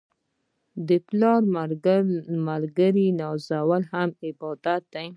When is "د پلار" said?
0.87-1.41